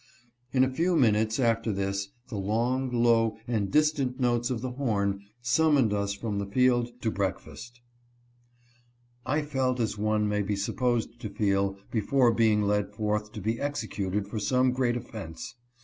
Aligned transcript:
In 0.51 0.63
a 0.63 0.69
few 0.73 0.95
minutes 0.95 1.39
after 1.39 1.71
this, 1.71 2.07
the 2.29 2.35
long, 2.37 2.89
low, 2.89 3.37
and 3.47 3.69
distant 3.69 4.19
notes 4.19 4.49
of 4.49 4.61
the 4.61 4.71
horn 4.71 5.21
summoned 5.43 5.93
us 5.93 6.15
from 6.15 6.39
the 6.39 6.47
field 6.47 6.87
to 7.03 7.11
break 7.11 7.35
206 7.37 7.69
THREE 7.69 7.81
CONSTABLES 7.83 9.23
APPEAR. 9.23 9.43
fast. 9.43 9.45
I 9.45 9.53
felt 9.53 9.79
as 9.79 9.97
one 9.99 10.27
may 10.27 10.41
be 10.41 10.55
supposed 10.55 11.19
to 11.19 11.29
feel 11.29 11.77
before 11.91 12.31
being 12.33 12.63
led 12.63 12.89
forth 12.91 13.31
to 13.33 13.41
be 13.41 13.59
executed 13.61 14.27
for 14.27 14.39
some 14.39 14.71
great 14.71 14.97
offense. 14.97 15.53